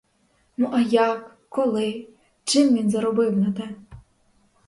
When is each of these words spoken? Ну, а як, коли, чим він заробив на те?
Ну, 0.57 0.67
а 0.73 0.79
як, 0.83 1.37
коли, 1.49 2.09
чим 2.43 2.75
він 2.75 2.89
заробив 2.89 3.37
на 3.37 3.51
те? 3.51 3.75